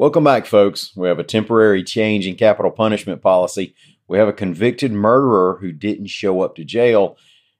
Welcome 0.00 0.22
back, 0.22 0.46
folks. 0.46 0.92
We 0.94 1.08
have 1.08 1.18
a 1.18 1.24
temporary 1.24 1.82
change 1.82 2.24
in 2.24 2.36
capital 2.36 2.70
punishment 2.70 3.20
policy. 3.20 3.74
We 4.06 4.18
have 4.18 4.28
a 4.28 4.32
convicted 4.32 4.92
murderer 4.92 5.58
who 5.60 5.72
didn't 5.72 6.06
show 6.06 6.40
up 6.40 6.54
to 6.54 6.64
jail, 6.64 7.16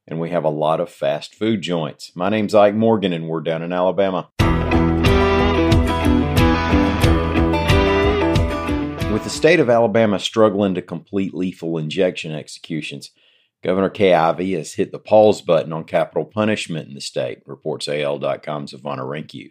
and 0.06 0.20
we 0.20 0.30
have 0.30 0.44
a 0.44 0.48
lot 0.48 0.78
of 0.78 0.88
fast 0.88 1.34
food 1.34 1.62
joints. 1.62 2.12
My 2.14 2.28
name's 2.28 2.54
Ike 2.54 2.76
Morgan, 2.76 3.12
and 3.12 3.26
we're 3.26 3.40
down 3.40 3.62
in 3.62 3.72
Alabama. 3.72 4.30
With 9.12 9.24
the 9.24 9.30
state 9.30 9.58
of 9.58 9.68
Alabama 9.68 10.20
struggling 10.20 10.76
to 10.76 10.80
complete 10.80 11.34
lethal 11.34 11.76
injection 11.76 12.30
executions, 12.30 13.10
Governor 13.64 13.90
Kay 13.90 14.14
Ivey 14.14 14.52
has 14.52 14.74
hit 14.74 14.92
the 14.92 15.00
pause 15.00 15.42
button 15.42 15.72
on 15.72 15.82
capital 15.82 16.24
punishment 16.24 16.86
in 16.86 16.94
the 16.94 17.00
state, 17.00 17.42
reports 17.46 17.88
AL.com's 17.88 18.72
Ivana 18.72 19.00
Hrynkiw. 19.00 19.50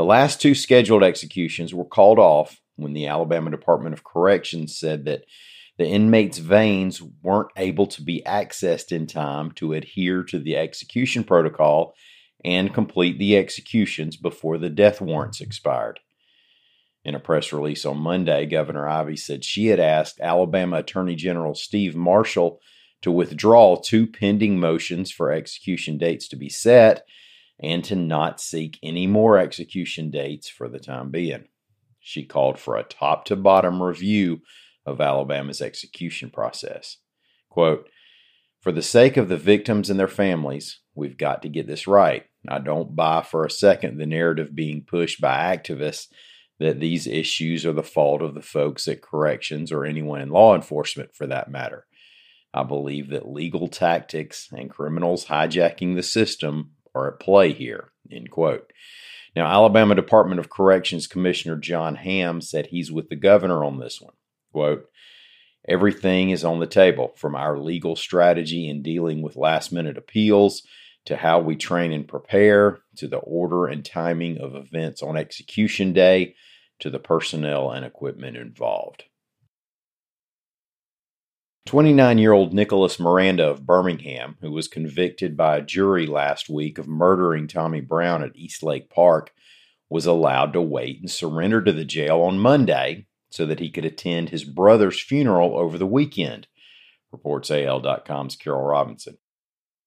The 0.00 0.06
last 0.06 0.40
two 0.40 0.54
scheduled 0.54 1.02
executions 1.02 1.74
were 1.74 1.84
called 1.84 2.18
off 2.18 2.58
when 2.76 2.94
the 2.94 3.06
Alabama 3.06 3.50
Department 3.50 3.92
of 3.92 4.02
Corrections 4.02 4.78
said 4.78 5.04
that 5.04 5.26
the 5.76 5.86
inmates' 5.86 6.38
veins 6.38 7.02
weren't 7.22 7.50
able 7.54 7.86
to 7.88 8.02
be 8.02 8.22
accessed 8.26 8.92
in 8.92 9.06
time 9.06 9.50
to 9.56 9.74
adhere 9.74 10.22
to 10.22 10.38
the 10.38 10.56
execution 10.56 11.22
protocol 11.22 11.92
and 12.42 12.72
complete 12.72 13.18
the 13.18 13.36
executions 13.36 14.16
before 14.16 14.56
the 14.56 14.70
death 14.70 15.02
warrants 15.02 15.42
expired. 15.42 16.00
In 17.04 17.14
a 17.14 17.20
press 17.20 17.52
release 17.52 17.84
on 17.84 17.98
Monday, 17.98 18.46
Governor 18.46 18.88
Ivey 18.88 19.18
said 19.18 19.44
she 19.44 19.66
had 19.66 19.80
asked 19.80 20.18
Alabama 20.18 20.78
Attorney 20.78 21.14
General 21.14 21.54
Steve 21.54 21.94
Marshall 21.94 22.58
to 23.02 23.12
withdraw 23.12 23.76
two 23.76 24.06
pending 24.06 24.58
motions 24.58 25.12
for 25.12 25.30
execution 25.30 25.98
dates 25.98 26.26
to 26.28 26.36
be 26.36 26.48
set 26.48 27.04
and 27.62 27.84
to 27.84 27.94
not 27.94 28.40
seek 28.40 28.78
any 28.82 29.06
more 29.06 29.38
execution 29.38 30.10
dates 30.10 30.48
for 30.48 30.68
the 30.68 30.78
time 30.78 31.10
being. 31.10 31.44
She 32.00 32.24
called 32.24 32.58
for 32.58 32.76
a 32.76 32.82
top 32.82 33.26
to 33.26 33.36
bottom 33.36 33.82
review 33.82 34.40
of 34.86 35.00
Alabama's 35.00 35.60
execution 35.60 36.30
process. 36.30 36.96
Quote, 37.50 37.88
For 38.60 38.72
the 38.72 38.82
sake 38.82 39.16
of 39.16 39.28
the 39.28 39.36
victims 39.36 39.90
and 39.90 40.00
their 40.00 40.08
families, 40.08 40.80
we've 40.94 41.18
got 41.18 41.42
to 41.42 41.48
get 41.48 41.66
this 41.66 41.86
right. 41.86 42.24
I 42.48 42.58
don't 42.58 42.96
buy 42.96 43.22
for 43.22 43.44
a 43.44 43.50
second 43.50 43.98
the 43.98 44.06
narrative 44.06 44.54
being 44.54 44.84
pushed 44.86 45.20
by 45.20 45.54
activists 45.56 46.06
that 46.58 46.80
these 46.80 47.06
issues 47.06 47.66
are 47.66 47.72
the 47.72 47.82
fault 47.82 48.22
of 48.22 48.34
the 48.34 48.42
folks 48.42 48.88
at 48.88 49.02
corrections 49.02 49.72
or 49.72 49.84
anyone 49.84 50.20
in 50.20 50.30
law 50.30 50.54
enforcement 50.54 51.14
for 51.14 51.26
that 51.26 51.50
matter. 51.50 51.86
I 52.52 52.64
believe 52.64 53.10
that 53.10 53.30
legal 53.30 53.68
tactics 53.68 54.48
and 54.52 54.70
criminals 54.70 55.26
hijacking 55.26 55.94
the 55.94 56.02
system 56.02 56.72
are 56.94 57.12
at 57.12 57.20
play 57.20 57.52
here. 57.52 57.92
End 58.10 58.30
quote. 58.30 58.72
Now, 59.36 59.46
Alabama 59.46 59.94
Department 59.94 60.40
of 60.40 60.50
Corrections 60.50 61.06
Commissioner 61.06 61.56
John 61.56 61.94
Hamm 61.94 62.40
said 62.40 62.66
he's 62.66 62.90
with 62.90 63.08
the 63.08 63.16
governor 63.16 63.64
on 63.64 63.78
this 63.78 64.00
one. 64.00 64.14
Quote, 64.52 64.88
Everything 65.68 66.30
is 66.30 66.44
on 66.44 66.58
the 66.58 66.66
table 66.66 67.12
from 67.16 67.34
our 67.36 67.58
legal 67.58 67.94
strategy 67.94 68.68
in 68.68 68.82
dealing 68.82 69.22
with 69.22 69.36
last 69.36 69.72
minute 69.72 69.98
appeals 69.98 70.62
to 71.04 71.16
how 71.16 71.38
we 71.38 71.54
train 71.54 71.92
and 71.92 72.08
prepare 72.08 72.80
to 72.96 73.06
the 73.06 73.18
order 73.18 73.66
and 73.66 73.84
timing 73.84 74.38
of 74.38 74.54
events 74.54 75.02
on 75.02 75.16
execution 75.16 75.92
day 75.92 76.34
to 76.80 76.90
the 76.90 76.98
personnel 76.98 77.70
and 77.70 77.84
equipment 77.84 78.36
involved. 78.36 79.04
29 81.66 82.18
year 82.18 82.32
old 82.32 82.52
Nicholas 82.52 82.98
Miranda 82.98 83.48
of 83.48 83.64
Birmingham, 83.64 84.36
who 84.40 84.50
was 84.50 84.66
convicted 84.66 85.36
by 85.36 85.56
a 85.56 85.62
jury 85.62 86.04
last 86.04 86.48
week 86.48 86.78
of 86.78 86.88
murdering 86.88 87.46
Tommy 87.46 87.80
Brown 87.80 88.24
at 88.24 88.34
Eastlake 88.34 88.90
Park, 88.90 89.32
was 89.88 90.04
allowed 90.04 90.52
to 90.54 90.60
wait 90.60 90.98
and 91.00 91.08
surrender 91.08 91.62
to 91.62 91.72
the 91.72 91.84
jail 91.84 92.22
on 92.22 92.40
Monday 92.40 93.06
so 93.30 93.46
that 93.46 93.60
he 93.60 93.70
could 93.70 93.84
attend 93.84 94.30
his 94.30 94.42
brother's 94.42 95.00
funeral 95.00 95.56
over 95.56 95.78
the 95.78 95.86
weekend, 95.86 96.48
reports 97.12 97.52
AL.com's 97.52 98.34
Carol 98.34 98.64
Robinson. 98.64 99.18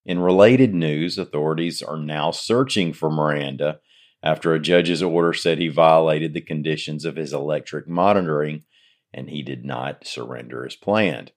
In 0.05 0.19
related 0.19 0.73
news, 0.73 1.17
authorities 1.17 1.81
are 1.81 1.97
now 1.97 2.31
searching 2.31 2.93
for 2.93 3.09
Miranda 3.11 3.79
after 4.23 4.53
a 4.53 4.59
judge's 4.59 5.03
order 5.03 5.33
said 5.33 5.57
he 5.57 5.67
violated 5.67 6.33
the 6.33 6.39
conditions 6.39 7.03
of 7.03 7.17
his 7.17 7.33
electric 7.33 7.89
monitoring 7.89 8.63
and 9.13 9.29
he 9.29 9.43
did 9.43 9.65
not 9.65 10.07
surrender 10.07 10.65
as 10.65 10.77
planned. 10.77 11.33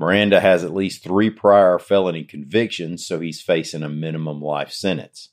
Miranda 0.00 0.40
has 0.40 0.64
at 0.64 0.72
least 0.72 1.04
three 1.04 1.28
prior 1.28 1.78
felony 1.78 2.24
convictions, 2.24 3.06
so 3.06 3.20
he's 3.20 3.42
facing 3.42 3.82
a 3.82 3.88
minimum 3.90 4.40
life 4.40 4.72
sentence. 4.72 5.28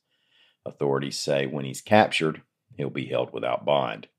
Authorities 0.66 1.18
say 1.18 1.46
when 1.46 1.64
he's 1.64 1.80
captured, 1.80 2.42
he'll 2.76 2.90
be 2.90 3.06
held 3.06 3.32
without 3.32 3.64
bond. 3.64 4.10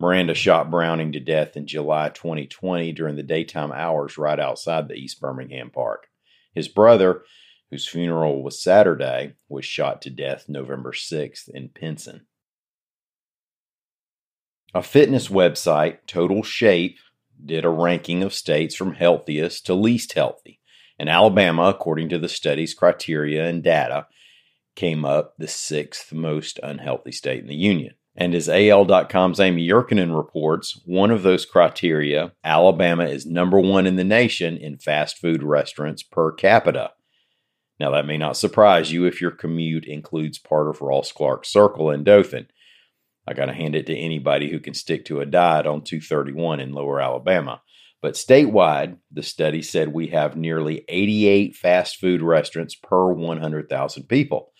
Miranda 0.00 0.34
shot 0.34 0.68
Browning 0.68 1.12
to 1.12 1.20
death 1.20 1.56
in 1.56 1.68
July 1.68 2.08
2020 2.08 2.90
during 2.90 3.14
the 3.14 3.22
daytime 3.22 3.70
hours 3.70 4.18
right 4.18 4.40
outside 4.40 4.88
the 4.88 4.96
East 4.96 5.20
Birmingham 5.20 5.70
Park. 5.70 6.08
His 6.52 6.66
brother, 6.66 7.22
whose 7.70 7.86
funeral 7.86 8.42
was 8.42 8.60
Saturday, 8.60 9.34
was 9.48 9.64
shot 9.64 10.02
to 10.02 10.10
death 10.10 10.46
November 10.48 10.90
6th 10.90 11.48
in 11.50 11.68
Pinson. 11.68 12.26
A 14.74 14.82
fitness 14.82 15.28
website, 15.28 15.98
Total 16.08 16.42
Shape, 16.42 16.98
did 17.44 17.64
a 17.64 17.70
ranking 17.70 18.22
of 18.22 18.34
states 18.34 18.74
from 18.74 18.94
healthiest 18.94 19.66
to 19.66 19.74
least 19.74 20.12
healthy. 20.12 20.60
And 20.98 21.08
Alabama, 21.08 21.64
according 21.64 22.08
to 22.10 22.18
the 22.18 22.28
study's 22.28 22.74
criteria 22.74 23.46
and 23.46 23.62
data, 23.62 24.06
came 24.74 25.04
up 25.04 25.34
the 25.38 25.48
sixth 25.48 26.12
most 26.12 26.58
unhealthy 26.62 27.12
state 27.12 27.40
in 27.40 27.48
the 27.48 27.54
union. 27.54 27.94
And 28.16 28.34
as 28.34 28.48
AL.com's 28.48 29.38
Amy 29.38 29.68
Yurkanin 29.68 30.16
reports, 30.16 30.80
one 30.84 31.12
of 31.12 31.22
those 31.22 31.46
criteria, 31.46 32.32
Alabama 32.42 33.04
is 33.04 33.24
number 33.24 33.60
one 33.60 33.86
in 33.86 33.94
the 33.94 34.02
nation 34.02 34.56
in 34.56 34.78
fast 34.78 35.18
food 35.18 35.42
restaurants 35.42 36.02
per 36.02 36.32
capita. 36.32 36.92
Now, 37.78 37.92
that 37.92 38.06
may 38.06 38.18
not 38.18 38.36
surprise 38.36 38.90
you 38.90 39.04
if 39.04 39.20
your 39.20 39.30
commute 39.30 39.84
includes 39.84 40.38
part 40.38 40.68
of 40.68 40.80
Ross 40.80 41.12
Clark 41.12 41.44
Circle 41.44 41.92
in 41.92 42.02
Dothan. 42.02 42.48
I 43.28 43.34
got 43.34 43.46
to 43.46 43.52
hand 43.52 43.74
it 43.74 43.84
to 43.86 43.94
anybody 43.94 44.50
who 44.50 44.58
can 44.58 44.72
stick 44.72 45.04
to 45.04 45.20
a 45.20 45.26
diet 45.26 45.66
on 45.66 45.82
231 45.82 46.60
in 46.60 46.72
lower 46.72 46.98
Alabama. 46.98 47.60
But 48.00 48.14
statewide, 48.14 48.96
the 49.12 49.22
study 49.22 49.60
said 49.60 49.92
we 49.92 50.06
have 50.08 50.34
nearly 50.34 50.86
88 50.88 51.54
fast 51.54 51.98
food 51.98 52.22
restaurants 52.22 52.74
per 52.74 53.12
100,000 53.12 54.04
people. 54.04 54.52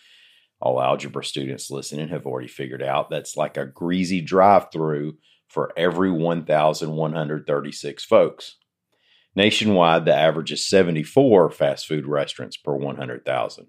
All 0.60 0.82
algebra 0.82 1.24
students 1.24 1.70
listening 1.70 2.08
have 2.08 2.26
already 2.26 2.48
figured 2.48 2.82
out 2.82 3.08
that's 3.08 3.38
like 3.38 3.56
a 3.56 3.64
greasy 3.64 4.20
drive 4.20 4.70
through 4.70 5.16
for 5.48 5.72
every 5.74 6.10
1,136 6.10 8.04
folks. 8.04 8.56
Nationwide, 9.34 10.04
the 10.04 10.14
average 10.14 10.52
is 10.52 10.68
74 10.68 11.50
fast 11.52 11.86
food 11.86 12.06
restaurants 12.06 12.58
per 12.58 12.74
100,000. 12.74 13.68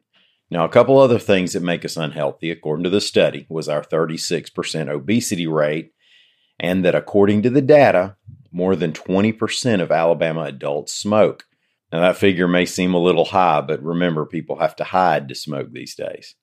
Now, 0.51 0.65
a 0.65 0.69
couple 0.69 0.97
other 0.97 1.19
things 1.19 1.53
that 1.53 1.61
make 1.61 1.85
us 1.85 1.95
unhealthy, 1.95 2.49
according 2.49 2.83
to 2.85 2.89
the 2.89 3.01
study, 3.01 3.45
was 3.49 3.69
our 3.69 3.83
36% 3.83 4.89
obesity 4.89 5.45
rate, 5.45 5.91
and 6.59 6.83
that 6.83 6.95
according 6.95 7.43
to 7.43 7.49
the 7.49 7.61
data, 7.61 8.15
more 8.51 8.75
than 8.75 8.91
20% 8.91 9.81
of 9.81 9.91
Alabama 9.91 10.43
adults 10.43 10.93
smoke. 10.93 11.43
Now, 11.91 12.01
that 12.01 12.17
figure 12.17 12.47
may 12.47 12.65
seem 12.65 12.93
a 12.93 12.99
little 12.99 13.25
high, 13.25 13.61
but 13.61 13.83
remember, 13.83 14.25
people 14.25 14.59
have 14.59 14.75
to 14.77 14.83
hide 14.83 15.27
to 15.29 15.35
smoke 15.35 15.71
these 15.71 15.95
days. 15.95 16.35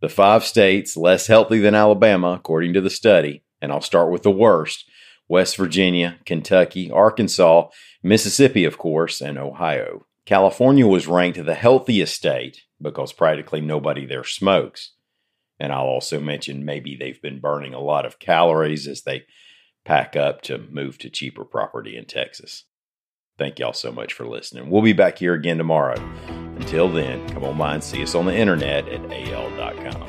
The 0.00 0.08
five 0.10 0.44
states 0.44 0.96
less 0.96 1.26
healthy 1.26 1.58
than 1.58 1.74
Alabama, 1.74 2.32
according 2.32 2.74
to 2.74 2.82
the 2.82 2.90
study, 2.90 3.42
and 3.62 3.72
I'll 3.72 3.80
start 3.80 4.10
with 4.10 4.22
the 4.22 4.30
worst 4.30 4.84
West 5.28 5.56
Virginia, 5.56 6.18
Kentucky, 6.24 6.90
Arkansas, 6.90 7.68
Mississippi, 8.02 8.64
of 8.64 8.78
course, 8.78 9.20
and 9.20 9.38
Ohio. 9.38 10.06
California 10.26 10.86
was 10.86 11.06
ranked 11.06 11.42
the 11.44 11.54
healthiest 11.54 12.14
state 12.14 12.62
because 12.82 13.12
practically 13.12 13.60
nobody 13.60 14.04
there 14.04 14.24
smokes. 14.24 14.92
And 15.58 15.72
I'll 15.72 15.86
also 15.86 16.20
mention 16.20 16.64
maybe 16.64 16.96
they've 16.96 17.22
been 17.22 17.40
burning 17.40 17.72
a 17.72 17.80
lot 17.80 18.04
of 18.04 18.18
calories 18.18 18.86
as 18.88 19.02
they 19.02 19.24
pack 19.84 20.16
up 20.16 20.42
to 20.42 20.58
move 20.58 20.98
to 20.98 21.08
cheaper 21.08 21.44
property 21.44 21.96
in 21.96 22.04
Texas. 22.06 22.64
Thank 23.38 23.58
y'all 23.60 23.72
so 23.72 23.92
much 23.92 24.12
for 24.12 24.26
listening. 24.26 24.68
We'll 24.68 24.82
be 24.82 24.92
back 24.92 25.18
here 25.18 25.34
again 25.34 25.58
tomorrow. 25.58 25.96
Until 26.56 26.88
then, 26.88 27.26
come 27.28 27.44
on 27.44 27.56
by 27.56 27.74
and 27.74 27.84
see 27.84 28.02
us 28.02 28.14
on 28.14 28.26
the 28.26 28.34
internet 28.34 28.88
at 28.88 29.12
al.com. 29.12 30.06